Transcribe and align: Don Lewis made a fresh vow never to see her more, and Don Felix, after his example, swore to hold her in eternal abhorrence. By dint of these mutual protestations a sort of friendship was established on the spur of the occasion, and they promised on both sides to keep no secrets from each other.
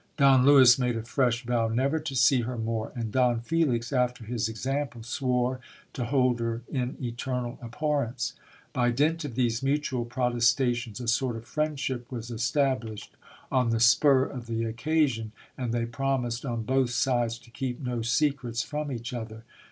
Don 0.17 0.43
Lewis 0.43 0.79
made 0.79 0.95
a 0.97 1.03
fresh 1.03 1.45
vow 1.45 1.67
never 1.67 1.99
to 1.99 2.15
see 2.15 2.41
her 2.41 2.57
more, 2.57 2.91
and 2.95 3.11
Don 3.11 3.39
Felix, 3.39 3.93
after 3.93 4.23
his 4.23 4.49
example, 4.49 5.03
swore 5.03 5.59
to 5.93 6.05
hold 6.05 6.39
her 6.39 6.63
in 6.71 6.97
eternal 6.99 7.59
abhorrence. 7.61 8.33
By 8.73 8.89
dint 8.89 9.23
of 9.25 9.35
these 9.35 9.61
mutual 9.61 10.05
protestations 10.05 10.99
a 10.99 11.07
sort 11.07 11.35
of 11.35 11.45
friendship 11.45 12.11
was 12.11 12.31
established 12.31 13.15
on 13.51 13.69
the 13.69 13.79
spur 13.79 14.23
of 14.23 14.47
the 14.47 14.63
occasion, 14.63 15.33
and 15.55 15.71
they 15.71 15.85
promised 15.85 16.47
on 16.47 16.63
both 16.63 16.89
sides 16.89 17.37
to 17.37 17.51
keep 17.51 17.79
no 17.79 18.01
secrets 18.01 18.63
from 18.63 18.91
each 18.91 19.13
other. 19.13 19.43